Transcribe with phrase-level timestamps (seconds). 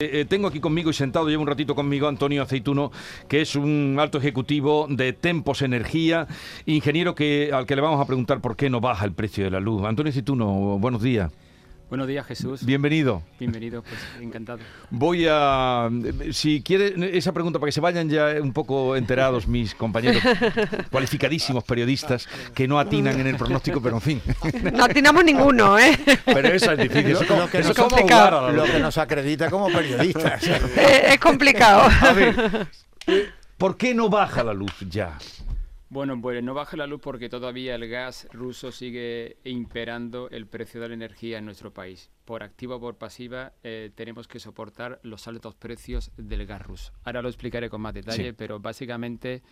[0.00, 2.92] Eh, tengo aquí conmigo y sentado, llevo un ratito conmigo, Antonio Aceituno,
[3.26, 6.28] que es un alto ejecutivo de Tempos Energía,
[6.66, 9.50] ingeniero que, al que le vamos a preguntar por qué no baja el precio de
[9.50, 9.82] la luz.
[9.84, 11.32] Antonio Aceituno, buenos días.
[11.88, 12.66] Buenos días, Jesús.
[12.66, 13.22] Bienvenido.
[13.40, 14.58] Bienvenido, pues encantado.
[14.90, 15.88] Voy a.
[16.32, 20.22] Si quiere esa pregunta para que se vayan ya un poco enterados mis compañeros
[20.90, 24.22] cualificadísimos periodistas que no atinan en el pronóstico, pero en fin.
[24.72, 25.98] No atinamos ninguno, ¿eh?
[26.26, 27.12] Pero eso es difícil.
[27.12, 28.52] Eso, Lo que, eso nos, complicado.
[28.52, 30.42] lo que nos acredita como periodistas.
[31.08, 31.88] Es complicado.
[32.02, 32.66] A ver,
[33.56, 35.16] ¿por qué no baja la luz ya?
[35.90, 40.82] Bueno, pues no baja la luz porque todavía el gas ruso sigue imperando el precio
[40.82, 42.10] de la energía en nuestro país.
[42.26, 46.92] Por activa o por pasiva eh, tenemos que soportar los altos precios del gas ruso.
[47.04, 48.32] Ahora lo explicaré con más detalle, Sí.
[48.36, 49.42] pero básicamente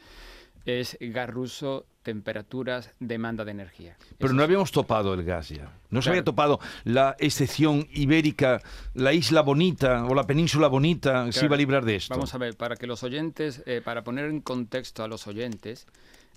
[0.67, 3.97] es gas ruso, temperaturas, demanda de energía.
[4.19, 5.73] Pero Eso no es- habíamos topado el gas ya.
[5.89, 8.61] No se había topado la excepción ibérica,
[8.93, 11.47] la isla bonita o la península bonita se Claro.
[11.47, 12.13] iba a librar de esto.
[12.15, 15.87] Vamos a ver, para que los oyentes, eh, para poner en contexto a los oyentes,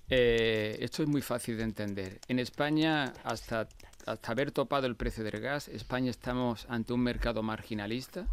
[0.10, 2.20] eh, esto es muy fácil de entender.
[2.28, 3.68] En España, hasta,
[4.06, 8.28] hasta haber topado el precio del gas, España estamos ante un mercado marginalista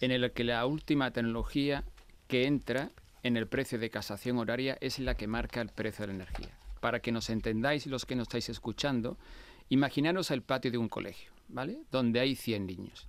[0.00, 1.84] en el que la última tecnología
[2.26, 2.90] que entra
[3.22, 6.58] en el precio de casación horaria es la que marca el precio de la energía.
[6.80, 9.16] Para que nos entendáis los que nos estáis escuchando,
[9.68, 11.82] imaginaros el patio de un colegio, ¿vale?
[11.92, 13.06] Donde hay 100 niños.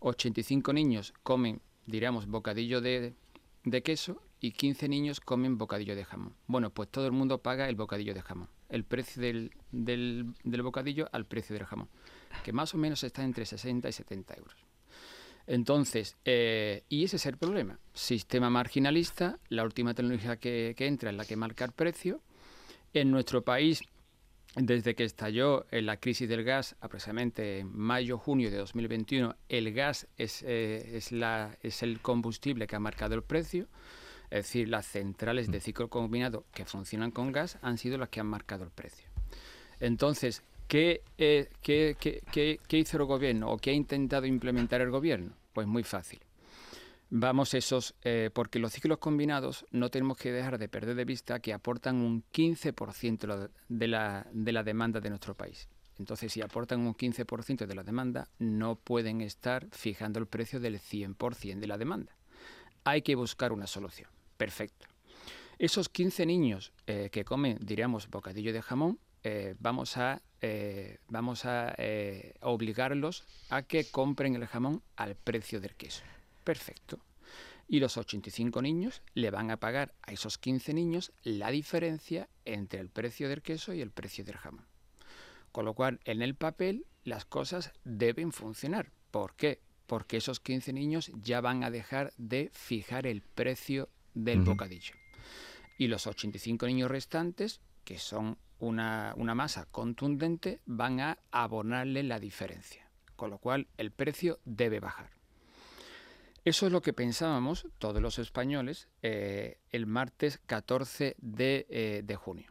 [0.00, 3.14] 85 niños comen, diríamos, bocadillo de,
[3.62, 6.34] de queso y 15 niños comen bocadillo de jamón.
[6.48, 8.48] Bueno, pues todo el mundo paga el bocadillo de jamón.
[8.68, 11.88] El precio del, del, del bocadillo al precio del jamón,
[12.42, 14.56] que más o menos está entre 60 y 70 euros.
[15.46, 17.78] Entonces, eh, y ese es el problema.
[17.94, 22.20] Sistema marginalista, la última tecnología que, que entra es la que marca el precio.
[22.94, 23.84] En nuestro país,
[24.56, 30.08] desde que estalló eh, la crisis del gas, aproximadamente en mayo-junio de 2021, el gas
[30.16, 33.68] es, eh, es, la, es el combustible que ha marcado el precio.
[34.32, 38.18] Es decir, las centrales de ciclo combinado que funcionan con gas han sido las que
[38.20, 39.06] han marcado el precio.
[39.78, 44.80] Entonces, ¿qué, eh, qué- qué- qué- qué hizo el gobierno o qué ha intentado implementar
[44.80, 45.34] el gobierno?
[45.52, 46.20] Pues muy fácil.
[47.10, 51.40] Vamos esos, eh, porque los ciclos combinados no tenemos que dejar de perder de vista
[51.40, 55.68] que aportan un 15% la- de la, de la demanda de nuestro país.
[55.98, 60.78] Entonces, si aportan un 15% de la demanda, no pueden estar fijando el precio del
[60.80, 62.16] 100% de la demanda.
[62.84, 64.08] Hay que buscar una solución.
[64.42, 64.86] Perfecto.
[65.60, 71.44] Esos 15 niños eh, que comen, diríamos, bocadillo de jamón, eh, vamos a, eh, vamos
[71.44, 71.76] a
[72.40, 76.02] obligarlos a que compren el jamón al precio del queso.
[76.42, 76.98] Perfecto.
[77.68, 82.80] Y los 85 niños le van a pagar a esos 15 niños la diferencia entre
[82.80, 84.66] el precio del queso y el precio del jamón.
[85.52, 88.90] Con lo cual, en el papel, las cosas deben funcionar.
[89.12, 89.60] ¿Por qué?
[89.86, 94.94] Porque esos 15 niños ya van a dejar de fijar el precio del bocadillo.
[95.78, 102.20] Y los 85 niños restantes, que son una, una masa contundente, van a abonarle la
[102.20, 102.88] diferencia.
[103.16, 105.10] Con lo cual, el precio debe bajar.
[106.44, 112.16] Eso es lo que pensábamos todos los españoles eh, el martes 14 de, eh, de
[112.16, 112.50] junio.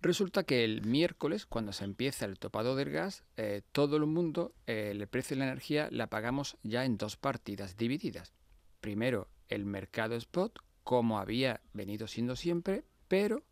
[0.00, 4.52] Resulta que el miércoles, cuando se empieza el topado del gas, eh, todo el mundo,
[4.66, 8.32] el precio de la energía la pagamos ya en dos partidas divididas.
[8.80, 13.44] Primero, el mercado spot, como había venido siendo siempre, pero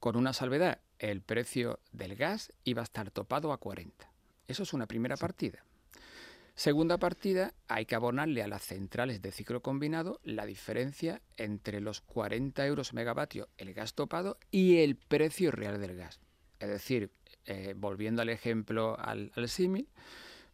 [0.00, 4.10] con una salvedad, el precio del gas iba a estar topado a 40.
[4.46, 5.64] Eso es una primera partida.
[6.54, 12.00] Segunda partida, hay que abonarle a las centrales de ciclo combinado la diferencia entre los
[12.00, 16.20] 40 euros megavatio el gas topado y el precio real del gas.
[16.60, 17.10] Es decir,
[17.46, 19.88] eh, volviendo al ejemplo, al, al símil,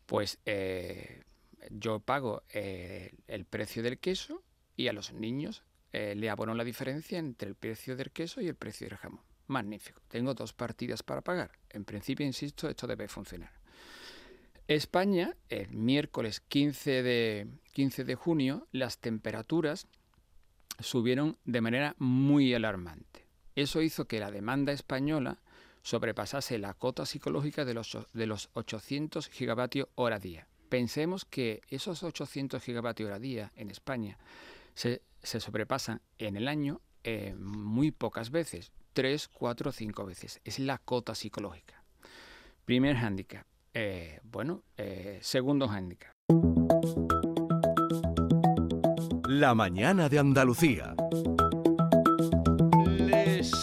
[0.07, 1.23] pues eh,
[1.71, 4.43] yo pago eh, el precio del queso
[4.81, 8.49] y a los niños eh, le abono la diferencia entre el precio del queso y
[8.49, 9.21] el precio del jamón.
[9.47, 10.01] Magnífico.
[10.09, 11.51] Tengo dos partidas para pagar.
[11.69, 13.53] En principio, insisto, esto debe funcionar.
[14.69, 19.87] España, el miércoles 15 de, 15 de junio, las temperaturas
[20.79, 23.27] subieron de manera muy alarmante.
[23.57, 25.43] Eso hizo que la demanda española
[25.83, 30.47] sobrepasase la cota psicológica de los, de los 800 gigavatios hora día.
[30.69, 34.17] Pensemos que esos 800 gigavatios hora día en España
[34.75, 40.41] se, sobrepasan en el año eh, muy pocas veces, 3, 4, 5 veces.
[40.45, 41.83] Es la cota psicológica.
[42.65, 43.47] Primer hándicap.
[43.75, 46.13] Eh, bueno, eh, segundo hándicap.
[49.29, 50.95] La mañana de Andalucía.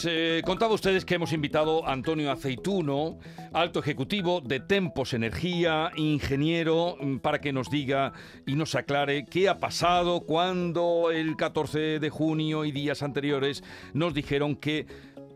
[0.09, 3.19] Eh, contaba ustedes que hemos invitado a Antonio Aceituno,
[3.51, 8.13] alto ejecutivo de Tempos Energía, ingeniero, mm, para que nos diga
[8.45, 14.13] y nos aclare qué ha pasado cuando el 14 de junio y días anteriores nos
[14.13, 14.87] dijeron que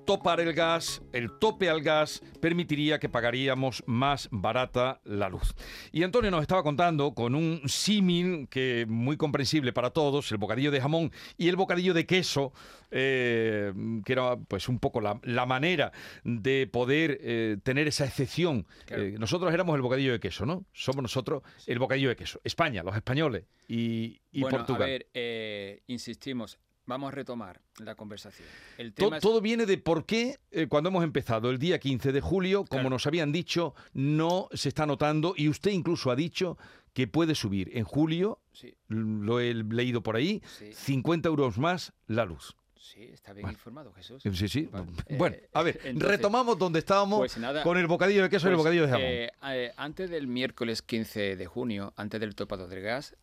[0.05, 5.53] topar el gas, el tope al gas, permitiría que pagaríamos más barata la luz.
[5.91, 10.71] Y Antonio nos estaba contando con un símil que muy comprensible para todos, el bocadillo
[10.71, 12.53] de jamón y el bocadillo de queso,
[12.91, 13.73] eh,
[14.05, 15.91] que era pues un poco la, la manera
[16.23, 18.65] de poder eh, tener esa excepción.
[18.85, 19.03] Claro.
[19.03, 20.65] Eh, nosotros éramos el bocadillo de queso, ¿no?
[20.73, 22.41] Somos nosotros el bocadillo de queso.
[22.43, 24.83] España, los españoles y, y bueno, Portugal.
[24.83, 26.59] a ver, insistimos,
[26.91, 28.47] vamos a retomar la conversación.
[28.77, 32.21] El es- Todo viene de por qué eh, cuando hemos empezado el día 15 de
[32.21, 32.89] julio, como Claro.
[32.91, 36.57] nos habían dicho, no se está notando y usted incluso ha dicho
[36.93, 40.73] que puede subir en julio, Sí, lo he leído por ahí, Sí.
[40.73, 42.55] 50 euros más la luz.
[42.81, 43.57] Sí, está bien Bueno.
[43.57, 44.21] informado, Jesús.
[44.23, 44.69] Sí, sí.
[44.71, 44.85] Vale,
[45.17, 48.47] Bueno, eh, a ver, entonces, retomamos donde estábamos pues nada, con el bocadillo de queso
[48.47, 49.07] y el Pues, bocadillo de jamón.
[49.07, 53.15] eh, eh, antes del miércoles 15 de junio, antes del topado del gas,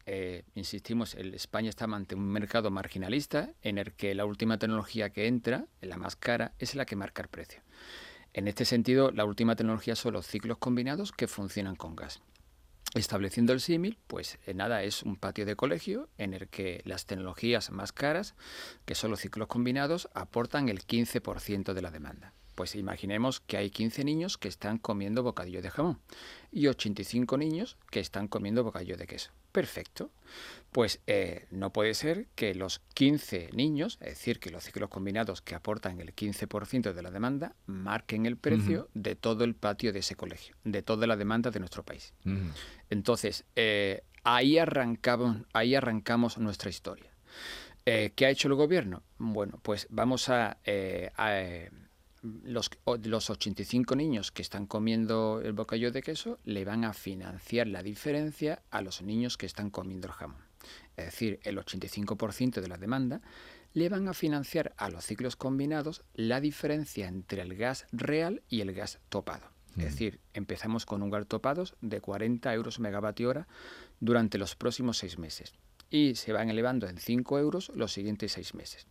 [0.55, 5.26] insistimos, el España está ante un mercado marginalista en el que la última tecnología que
[5.26, 7.60] entra, la más cara, es la que marca el precio.
[8.34, 12.20] En este sentido, la última tecnología son los ciclos combinados que funcionan con gas.
[12.98, 17.06] Estableciendo el símil, pues eh, nada, es un patio de colegio en el que las
[17.06, 18.34] tecnologías más caras,
[18.86, 22.32] que son los ciclos combinados, aportan el 15% de la demanda.
[22.56, 26.00] Pues imaginemos que hay 15 niños que están comiendo bocadillo de jamón
[26.50, 29.30] y 85 niños que están comiendo bocadillo de queso.
[29.58, 30.12] Perfecto.
[30.70, 35.43] Pues eh, no puede ser que los 15 niños, es decir, que los ciclos combinados
[35.43, 39.99] que aportan el 15% de la demanda, marquen el precio de todo el patio de
[39.99, 42.14] ese colegio, de toda la demanda de nuestro país.
[42.88, 47.10] Entonces, eh, ahí, arrancamos, ahí arrancamos nuestra historia.
[47.84, 49.02] Eh, ¿Qué ha hecho el gobierno?
[49.19, 50.58] Bueno, pues vamos a...
[51.16, 51.43] a,
[52.23, 52.70] los,
[53.05, 57.82] los 85 niños que están comiendo el bocadillo de queso le van a financiar la
[57.82, 60.43] diferencia a los niños que están comiendo el jamón.
[60.97, 63.20] Es decir, el 85% de la demanda
[63.73, 68.61] le van a financiar a los ciclos combinados la diferencia entre el gas real y
[68.61, 69.47] el gas topado.
[69.76, 73.47] Es decir, empezamos con un gas topados de 40 euros megavatio hora
[74.00, 75.55] durante los próximos seis meses
[75.91, 78.87] y se van elevando en 5 euros los siguientes seis meses.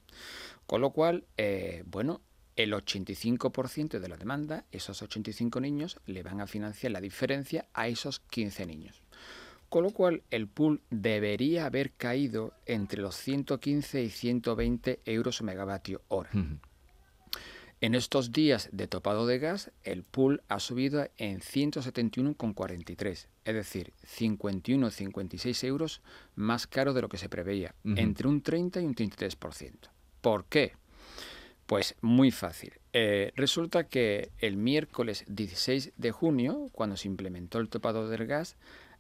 [0.66, 2.22] Con lo cual, eh, bueno,
[2.58, 7.88] el 85% de la demanda, esos 85 niños, le van a financiar la diferencia a
[7.88, 9.02] esos 15 niños.
[9.70, 16.02] Con lo cual, el pool debería haber caído entre los 115 y 120 euros megavatio
[16.08, 16.30] hora.
[17.80, 23.94] En estos días de topado de gas, el pool ha subido en 171,43, es decir,
[24.04, 26.02] 51-56 euros
[26.36, 29.74] más caro de lo que se preveía, entre un 30 y un 33%.
[30.22, 30.74] ¿Por qué?
[31.68, 32.74] Pues muy fácil.
[32.94, 38.56] Eh, resulta que el miércoles 16 de junio, cuando se implementó el topado del gas,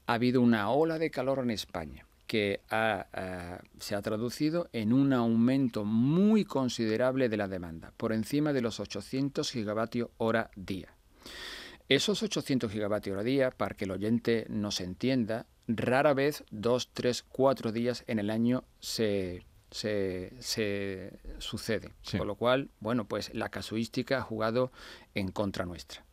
[0.06, 5.14] ha habido una ola de calor en España que ah, se ha traducido en un
[5.14, 10.90] aumento muy considerable de la demanda, por encima de los 800 gigavatios hora día.
[11.88, 17.24] Esos 800 gigavatios hora día, para que el oyente nos entienda, rara vez, dos, tres,
[17.24, 21.92] cuatro días en el año se, se, se sucede.
[22.02, 22.18] Sí.
[22.18, 24.72] Con lo cual, bueno, pues la casuística ha jugado
[25.16, 26.04] en contra nuestra.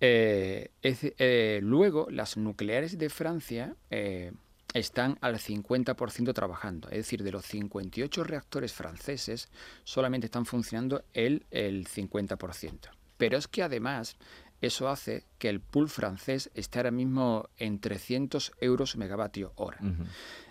[0.00, 4.32] Eh, es- eh, luego, las nucleares de Francia eh,
[4.74, 6.88] están al 50% trabajando.
[6.88, 9.48] Es decir, de los 58 reactores franceses,
[9.84, 12.90] solamente están funcionando el, el 50%.
[13.16, 14.16] Pero es que además
[14.60, 19.78] eso hace que el pool francés esté ahora mismo en 300 euros megavatio hora.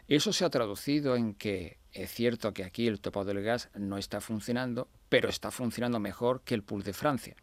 [0.07, 3.97] Eso se ha traducido en que es cierto que aquí el topado del gas no
[3.97, 7.35] está funcionando, pero está funcionando mejor que el pool de Francia.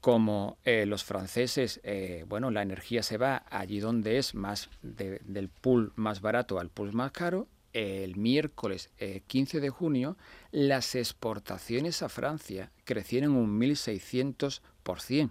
[0.00, 5.20] Como eh, los franceses, eh, bueno, la energía se va allí donde es más de-
[5.24, 7.48] del pool más barato al pool más caro.
[7.72, 10.16] El miércoles eh, 15 de junio,
[10.52, 15.30] las exportaciones a Francia crecieron un 1.600%.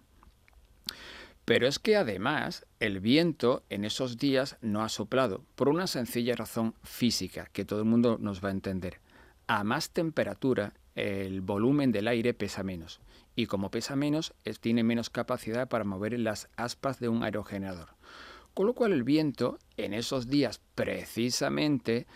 [1.48, 6.36] Pero es que además el viento en esos días no ha soplado, por una sencilla
[6.36, 9.00] razón física que todo el mundo nos va a entender.
[9.48, 13.00] A más temperatura, el volumen del aire pesa menos,
[13.34, 17.96] y como pesa menos, tiene menos capacidad para mover las aspas de un aerogenerador.
[18.54, 22.08] Con lo cual el viento en esos días precisamente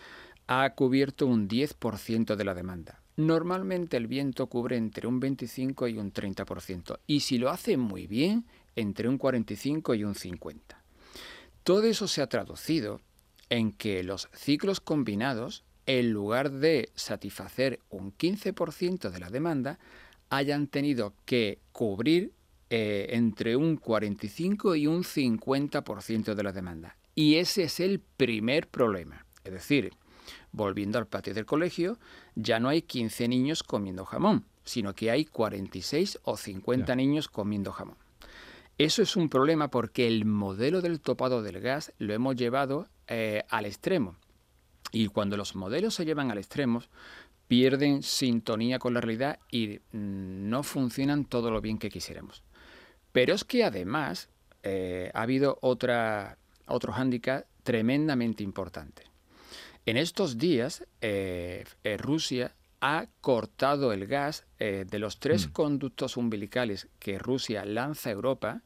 [0.46, 3.00] ha cubierto un 10% de la demanda.
[3.16, 8.06] Normalmente el viento cubre entre un 25 y un 30%, y si lo hace muy
[8.06, 8.44] bien,
[8.76, 10.82] entre un 45 y un 50.
[11.64, 13.00] Todo eso se ha traducido
[13.48, 19.78] en que los ciclos combinados, en lugar de satisfacer un 15% de la demanda,
[20.30, 22.32] hayan tenido que cubrir
[22.70, 26.96] eh, entre un 45 y un 50% de la demanda.
[27.14, 29.26] Y ese es el primer problema.
[29.44, 29.92] Es decir,
[30.52, 31.98] volviendo al patio del colegio,
[32.34, 36.96] ya no hay 15 niños comiendo jamón, sino que hay 46 o 50 Ya.
[36.96, 37.96] niños comiendo jamón.
[38.82, 43.44] Eso es un problema porque el modelo del topado del gas lo hemos llevado eh,
[43.48, 44.16] al extremo.
[44.90, 46.82] Y cuando los modelos se llevan al extremo,
[47.46, 52.42] pierden sintonía con la realidad y mm, no funcionan todo lo bien que quisiéramos.
[53.12, 54.28] Pero es que además
[54.64, 56.36] eh, ha habido otra,
[56.66, 59.04] otro hándicap tremendamente importante.
[59.86, 61.64] En estos días, eh,
[61.98, 65.52] Rusia ha cortado el gas eh, de los tres Mm.
[65.52, 68.62] conductos umbilicales que Rusia lanza a Europa.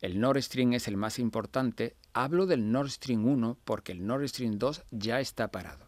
[0.00, 1.96] El Nord Stream es el más importante.
[2.12, 5.86] Hablo del Nord Stream 1 porque el Nord Stream 2 ya está parado.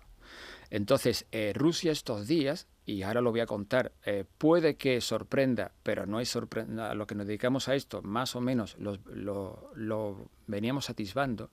[0.71, 5.73] Entonces, eh, Rusia estos días, y ahora lo voy a contar, eh, puede que sorprenda,
[5.83, 6.83] pero no es sorprendente.
[6.83, 11.51] A lo que nos dedicamos a esto, más o menos los- lo, lo veníamos atisbando.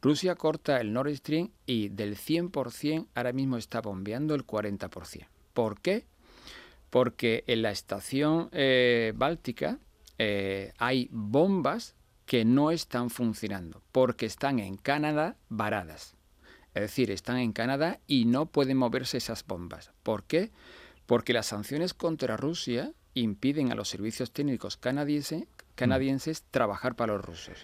[0.00, 5.26] Rusia corta el Nord Stream y del 100% ahora mismo está bombeando el 40%.
[5.56, 6.04] ¿Por qué?
[6.90, 9.78] Porque en la estación eh, báltica
[10.18, 11.94] eh, hay bombas
[12.26, 16.14] que no están funcionando, porque están en Canadá varadas.
[16.74, 19.92] Es decir, están en Canadá y no pueden moverse esas bombas.
[20.02, 20.50] ¿Por qué?
[21.06, 27.24] Porque las sanciones contra Rusia impiden a los servicios técnicos canadiense- canadienses trabajar para los
[27.24, 27.56] rusos.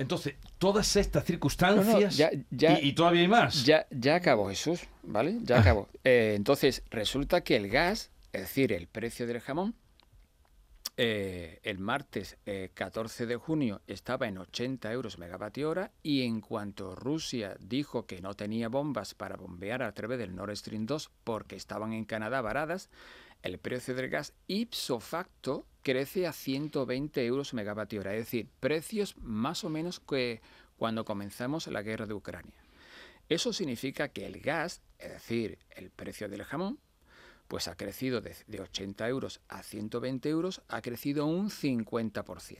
[0.00, 3.64] Entonces, todas estas circunstancias No, no, ya- ya- y, y todavía hay más.
[3.64, 5.38] Ya, ya acabó Jesús, ¿vale?
[5.42, 5.60] Ya Ah.
[5.60, 5.88] acabó.
[6.04, 9.74] Eh, entonces, resulta que el gas, es decir, el precio del jamón,
[10.96, 16.40] eh, el martes eh, 14 de junio estaba en 80 euros megavatio hora y en
[16.42, 21.10] cuanto Rusia dijo que no tenía bombas para bombear a través del Nord Stream 2
[21.24, 22.90] porque estaban en Canadá varadas,
[23.42, 29.16] el precio del gas ipso facto crece a 120 euros megavatio hora, es decir, precios
[29.18, 30.40] más o menos que
[30.76, 32.54] cuando comenzamos la guerra de Ucrania.
[33.28, 36.78] Eso significa que el gas, es decir, el precio del jamón,
[37.48, 42.58] pues ha crecido de, de 80 euros a 120 euros, ha crecido un 50%.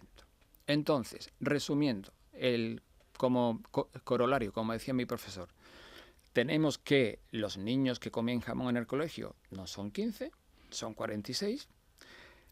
[0.67, 2.83] Entonces, resumiendo, el,
[3.17, 5.49] como co- corolario, como decía mi profesor,
[6.33, 10.31] tenemos que los niños que comen jamón en el colegio no son 15,
[10.73, 11.69] son 46.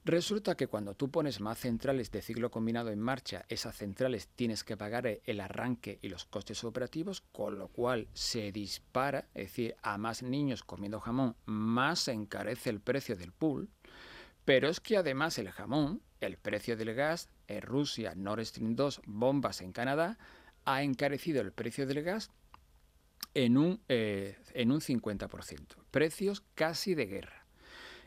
[0.04, 4.64] Resulta que cuando tú pones más centrales de ciclo combinado en marcha, esas centrales tienes
[4.64, 9.76] que pagar el arranque y los costes operativos, con lo cual se dispara, es decir,
[9.82, 13.68] a más niños comiendo jamón, más se encarece el precio del pool.
[14.46, 19.02] Pero es que además el jamón, el precio del gas, en Rusia, Nord Stream 2,
[19.04, 20.18] bombas en Canadá,
[20.64, 22.30] ha encarecido el precio del gas
[23.34, 25.76] en un, eh, en un 50%.
[25.90, 27.48] Precios casi de guerra.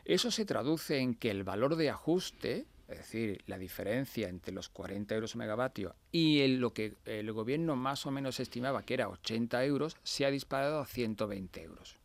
[0.04, 4.68] Eso se traduce en que el valor de ajuste, es decir, la diferencia entre los
[4.68, 9.64] 40 euros megavatio y lo que el gobierno más o menos estimaba que era 80
[9.64, 11.96] euros, se ha disparado a 120 euros.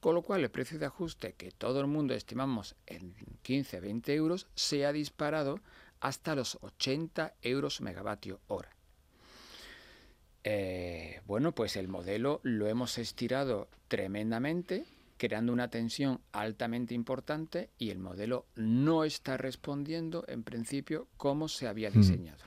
[0.00, 4.14] Con lo cual el precio de ajuste que todo el mundo estimamos en 15, 20
[4.14, 5.60] euros, se ha disparado
[6.00, 8.76] hasta los 80 euros megavatio hora.
[10.44, 17.90] Eh, bueno, pues el modelo lo hemos estirado tremendamente, creando una tensión altamente importante y
[17.90, 22.38] el modelo no está respondiendo en principio como se había diseñado.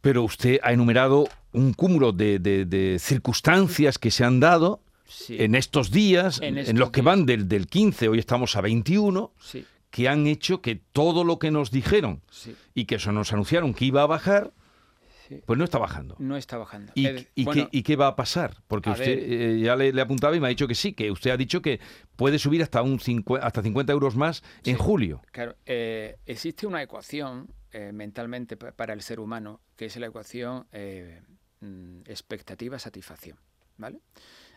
[0.00, 5.36] Pero usted ha enumerado un cúmulo de, de- de circunstancias que se han dado Sí,
[5.38, 9.64] en estos días, En los que van del, del 15, hoy estamos a 21, sí,
[9.90, 13.74] que han hecho que todo lo que nos dijeron sí, y que eso nos anunciaron
[13.74, 14.52] que iba a bajar,
[15.36, 15.42] sí.
[15.46, 16.16] pues no está bajando.
[16.18, 16.92] No está bajando.
[16.94, 18.56] ¿Y, Eh, y bueno, qué, y qué va a pasar?
[18.66, 21.10] Porque a usted eh, ya le, le apuntaba y me ha dicho que sí, que
[21.10, 21.80] usted ha dicho que
[22.16, 25.22] puede subir hasta un cincu- hasta 50 euros más en julio.
[25.32, 27.48] Claro, eh, existe una ecuación
[27.92, 30.66] mentalmente pa- para el ser humano que es la ecuación
[31.60, 33.38] mm, expectativa-satisfacción,
[33.76, 34.00] ¿vale?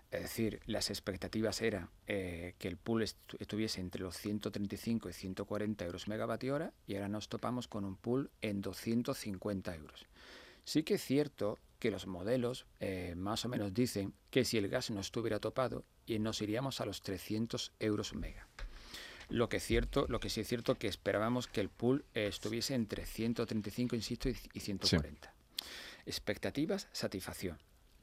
[0.10, 5.14] Es decir, las expectativas eran eh, que el pool estu- estuviese entre los 135 y
[5.14, 10.06] 140 euros megavatio hora y ahora nos topamos con un pool en 250 euros.
[10.68, 14.68] Sí que es cierto que los modelos eh, más o menos dicen que si el
[14.68, 18.50] gas no estuviera topado y nos iríamos a los 300 euros mega.
[19.30, 22.28] Lo que, es cierto, lo que sí es cierto que esperábamos que el pool eh,
[22.28, 25.34] estuviese entre 135, insisto, y, y 140.
[26.06, 27.58] Expectativas, satisfacción.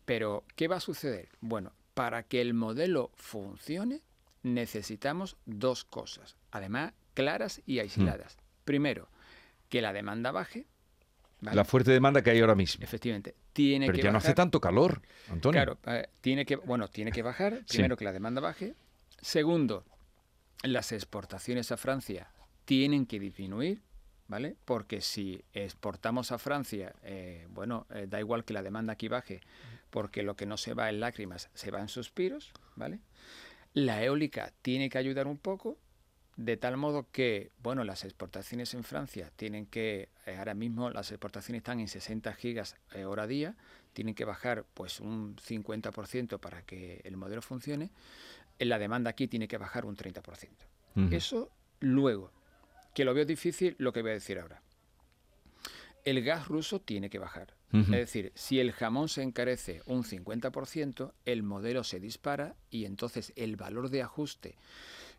[0.06, 1.28] Pero, ¿qué va a suceder?
[1.42, 4.00] Bueno, para que el modelo funcione,
[4.42, 8.38] necesitamos dos cosas, además claras y aisladas.
[8.64, 9.11] Primero,
[9.68, 10.64] que la demanda baje.
[11.45, 11.57] ¿Vale?
[11.57, 12.83] La fuerte demanda que hay ahora mismo.
[12.83, 15.63] Efectivamente, tiene Pero que ya no hace tanto calor, Antonio.
[15.63, 17.61] Claro, eh, tiene que, bueno, tiene que bajar.
[17.67, 17.77] Sí.
[17.77, 18.75] Primero que la demanda baje.
[19.21, 19.85] Segundo,
[20.63, 22.29] las exportaciones a Francia
[22.65, 23.83] tienen que disminuir,
[24.29, 24.57] ¿vale?
[24.65, 29.41] Porque si exportamos a Francia, eh, bueno, eh, da igual que la demanda aquí baje,
[29.91, 33.01] porque lo que no se va en lágrimas se va en suspiros, ¿vale?
[33.75, 35.79] La eólica tiene que ayudar un poco,
[36.37, 41.11] de tal modo que, bueno, las exportaciones en Francia tienen que, eh, ahora mismo las
[41.11, 43.57] exportaciones están en 60 gigas eh, hora día,
[43.93, 47.91] tienen que bajar pues un 50% para que el modelo funcione.
[48.59, 50.49] En la demanda aquí tiene que bajar un 30%.
[50.97, 51.14] Ujú.
[51.14, 51.50] Eso
[51.81, 52.33] luego,
[52.95, 54.61] que lo veo difícil, lo que voy a decir ahora.
[56.05, 57.55] El gas ruso tiene que bajar.
[57.73, 63.33] Es decir, si el jamón se encarece un 50%, el modelo se dispara y entonces
[63.35, 64.55] el valor de ajuste,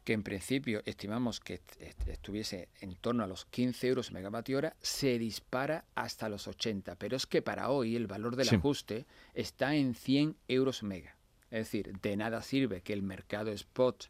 [0.05, 4.57] que en principio estimamos que est- est- estuviese en torno a los 15 euros megavatio
[4.59, 6.95] hora, se dispara hasta los 80.
[6.95, 8.55] Pero es que para hoy el valor del Sí.
[8.55, 11.17] ajuste está en 100 euros mega.
[11.51, 14.09] Es decir, de nada sirve que el mercado spot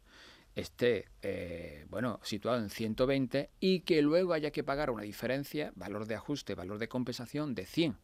[0.55, 6.05] esté eh, bueno situado en 120 y que luego haya que pagar una diferencia, valor
[6.07, 7.97] de ajuste, valor de compensación de 100.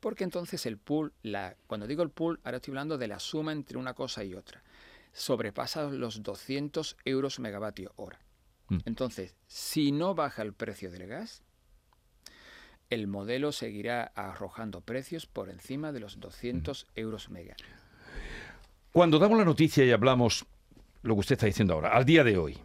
[0.00, 3.52] Porque entonces el pool, la, cuando digo el pool, ahora estoy hablando de la suma
[3.52, 4.62] entre una cosa y otra,
[5.12, 8.20] sobrepasa los 200 euros megavatio hora.
[8.68, 8.78] Mm.
[8.84, 11.42] Entonces, si no baja el precio del gas,
[12.90, 17.54] el modelo seguirá arrojando precios por encima de los 200 euros mega.
[18.92, 20.44] Cuando damos la noticia y hablamos
[21.02, 22.58] lo que usted está diciendo ahora, al día de hoy,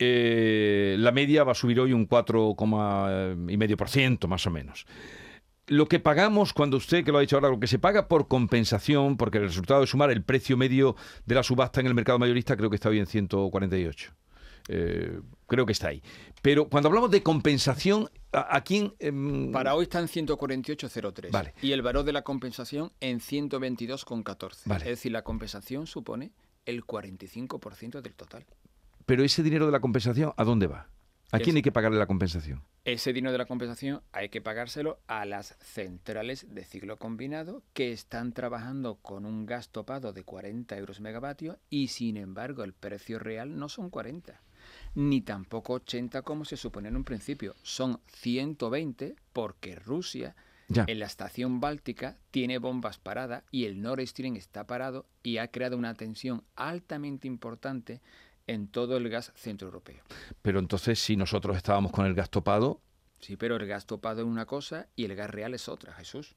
[0.00, 4.84] eh, la media va a subir hoy un 4,5% más o menos.
[5.68, 8.26] Lo que pagamos, cuando usted, que lo ha dicho ahora, lo que se paga por
[8.28, 10.96] compensación, porque el resultado de sumar el precio medio
[11.26, 14.12] de la subasta en el mercado mayorista creo que está hoy en 148.
[14.70, 16.02] Eh, creo que está ahí.
[16.42, 18.94] Pero cuando hablamos de compensación, ¿a, a quién?
[18.98, 21.54] em, Para hoy está en 148,03 Vale.
[21.62, 24.62] y el valor de la compensación en 122,14.
[24.66, 24.84] Vale.
[24.84, 26.32] Es decir, la compensación supone
[26.66, 28.44] el 45% del total.
[29.06, 30.88] Pero ese dinero de la compensación, ¿a dónde va?
[31.30, 32.62] ¿A quién hay que pagarle la compensación?
[32.84, 37.92] Ese dinero de la compensación hay que pagárselo a las centrales de ciclo combinado que
[37.92, 43.18] están trabajando con un gas topado de 40 euros megavatio y sin embargo el precio
[43.18, 44.40] real no son 40,
[44.94, 50.34] ni tampoco 80 como se supone en un principio, son 120 porque Rusia
[50.70, 50.84] Ya.
[50.86, 55.48] en la estación báltica tiene bombas paradas y el Nord Stream está parado y ha
[55.48, 58.00] creado una tensión altamente importante
[58.48, 60.02] en todo el gas centroeuropeo.
[60.42, 62.80] Pero entonces, si nosotros estábamos con el gas topado,
[63.20, 66.36] Sí, pero el gas topado es una cosa y el gas real es otra, Jesús.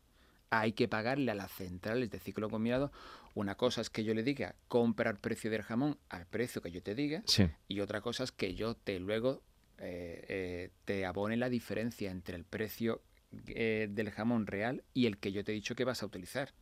[0.50, 2.92] Hay que pagarle a las centrales de ciclo combinado.
[3.36, 6.84] Una cosa es que yo le diga comprar precio del jamón al precio que yo
[6.84, 7.48] te diga sí.
[7.70, 9.42] y otra cosa es que yo te luego
[9.78, 13.02] eh, eh, te abone la diferencia entre el precio
[13.48, 16.54] eh, del jamón real y el que yo te he dicho que vas a utilizar.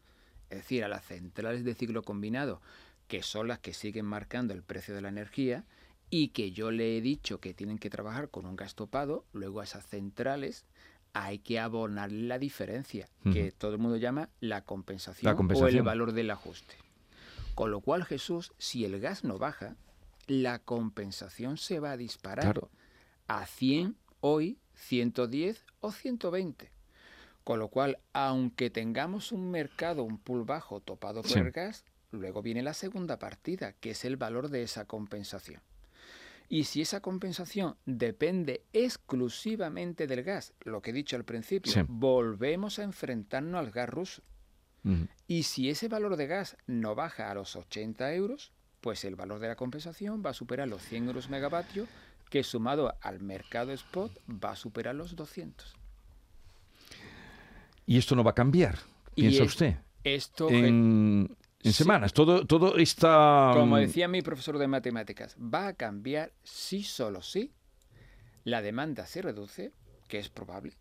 [0.51, 2.61] Es decir, a las centrales de ciclo combinado,
[3.09, 5.65] que son las que siguen marcando el precio de la energía
[6.11, 9.59] y que yo le he dicho que tienen que trabajar con un gas topado, luego
[9.59, 10.65] a esas centrales
[11.13, 15.81] hay que abonar la diferencia, que todo el mundo llama la compensación, La o el
[15.81, 16.75] valor del ajuste.
[17.55, 19.75] Con lo cual, Jesús, si el gas no baja,
[20.27, 22.69] la compensación se va a disparar Claro.
[23.27, 26.71] a 100 hoy, 110 o 120.
[27.43, 31.39] Con lo cual, aunque tengamos un mercado, un pool bajo topado por Sí.
[31.39, 35.61] el gas, luego viene la segunda partida, que es el valor de esa compensación.
[36.51, 41.81] Y si esa compensación depende exclusivamente del gas, lo que he dicho al principio, Sí.
[41.87, 44.21] volvemos a enfrentarnos al gas ruso.
[45.27, 49.39] Y si ese valor de gas no baja a los 80 euros, pues el valor
[49.39, 51.85] de la compensación va a superar los 100 euros megavatio,
[52.31, 55.75] que sumado al mercado spot va a superar los 200.
[57.85, 58.79] Y esto no va a cambiar,
[59.15, 59.75] piensa es- usted.
[60.03, 61.83] Esto, En, en Sí.
[61.83, 62.13] semanas.
[62.13, 63.51] Todo, todo está.
[63.53, 67.51] como decía mi profesor de matemáticas, va a cambiar si solo si
[68.43, 69.71] la demanda se reduce,
[70.07, 70.73] que es probable,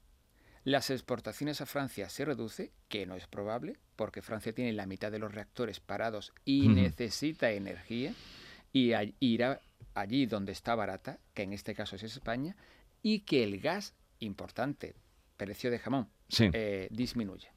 [0.65, 5.11] las exportaciones a Francia se reduce, que no es probable, porque Francia tiene la mitad
[5.11, 8.15] de los reactores parados y necesita energía,
[8.73, 9.61] y a- irá
[9.95, 12.55] allí donde está barata, que en este caso es España,
[13.03, 14.95] y que el gas, importante,
[15.37, 16.51] precio de jamón, Sí.
[16.53, 17.49] eh, disminuye.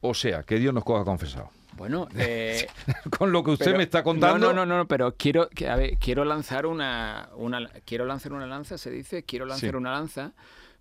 [0.00, 1.50] O sea, que Dios nos coja confesado.
[1.78, 2.66] Bueno, eh,
[3.18, 4.48] Con lo que usted Pero- me está contando.
[4.48, 8.32] No, no, no, no, pero quiero, que, a ver, quiero lanzar una, una, quiero lanzar
[8.34, 9.76] una lanza, se dice, quiero lanzar Sí.
[9.76, 10.32] una lanza,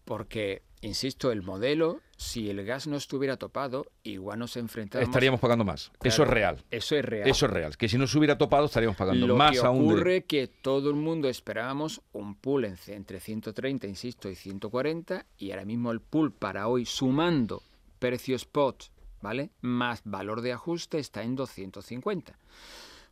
[0.06, 5.06] porque, insisto, el modelo, si el gas no estuviera topado, igual nos enfrentamos.
[5.08, 5.90] Estaríamos pagando más.
[6.00, 6.64] Claro, Eso es real.
[6.72, 7.30] Eso es real.
[7.30, 7.78] Eso es real.
[7.78, 9.86] Que si no se hubiera topado, estaríamos pagando Lo más que aún.
[9.88, 15.26] de- ocurre que todo el mundo esperábamos un pool en- entre 130, insisto, y 140,
[15.38, 17.62] y ahora mismo el pool para hoy, sumando
[18.00, 18.86] precio spot,
[19.22, 19.52] ¿vale?
[19.62, 22.38] Más valor de ajuste, está en 250.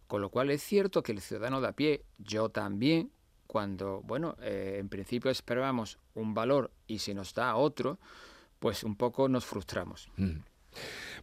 [0.07, 3.11] Con lo cual es cierto que el ciudadano de a pie, yo también,
[3.47, 7.99] cuando, bueno, eh, en principio esperábamos un valor y se nos da otro,
[8.59, 10.09] pues un poco nos frustramos.
[10.17, 10.37] Mm.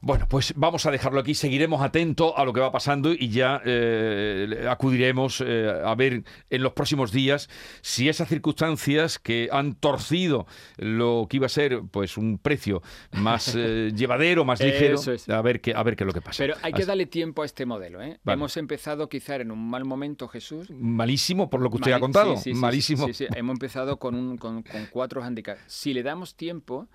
[0.05, 3.63] Bueno, pues vamos a dejarlo aquí, seguiremos atentos a lo que va pasando y ya
[3.65, 7.49] eh, acudiremos eh, a ver en los próximos días
[7.83, 13.55] si esas circunstancias que han torcido lo que iba a ser pues un precio más
[13.57, 15.29] eh, llevadero, más ligero, es.
[15.29, 16.43] a ver qué a ver qué es lo que pasa.
[16.43, 18.03] Pero hay que Así- darle tiempo a este modelo.
[18.03, 18.19] ¿eh?
[18.25, 18.35] Vale.
[18.35, 20.69] Hemos empezado quizá en un mal momento, Jesús.
[20.71, 23.07] malísimo por lo que usted ha contado, sí, sí, malísimo.
[23.07, 25.61] sí, sí, Hemos empezado con, un, con, con cuatro handicaps.
[25.69, 26.89] Si le damos tiempo,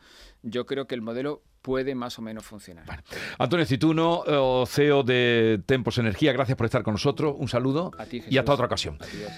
[0.44, 2.86] yo creo que el modelo puede más o menos funcionar.
[3.38, 7.36] Antonio Cituno, eh, CEO de Tempos Energía, gracias por estar con nosotros.
[7.38, 8.98] Un saludo A ti, y hasta otra ocasión.
[9.02, 9.34] Adiós.